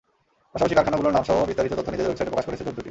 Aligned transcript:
পাশাপাশি 0.53 0.75
কারখানাগুলোর 0.77 1.15
নামসহ 1.15 1.37
বিস্তারিত 1.49 1.73
তথ্য 1.77 1.89
নিজেদের 1.93 2.09
ওয়েবসাইটে 2.09 2.31
প্রকাশ 2.33 2.45
করেছে 2.47 2.63
জোট 2.65 2.71
দুটি। 2.75 2.79